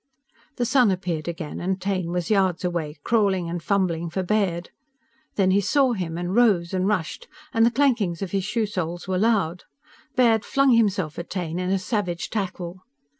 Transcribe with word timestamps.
The 0.57 0.65
sun 0.65 0.89
appeared 0.89 1.27
again, 1.27 1.59
and 1.61 1.79
Taine 1.79 2.09
was 2.11 2.31
yards 2.31 2.65
away, 2.65 2.95
crawling 3.03 3.47
and 3.47 3.61
fumbling 3.61 4.09
for 4.09 4.23
Baird. 4.23 4.71
Then 5.35 5.51
he 5.51 5.61
saw 5.61 5.93
him, 5.93 6.17
and 6.17 6.33
rose 6.33 6.73
and 6.73 6.87
rushed, 6.87 7.27
and 7.53 7.67
the 7.67 7.69
clankings 7.69 8.23
of 8.23 8.31
his 8.31 8.43
shoe 8.43 8.65
soles 8.65 9.07
were 9.07 9.19
loud. 9.19 9.65
Baird 10.15 10.43
flung 10.43 10.71
himself 10.71 11.19
at 11.19 11.29
Taine 11.29 11.59
in 11.59 11.69
a 11.69 11.77
savage 11.77 12.31
tackle. 12.31 12.79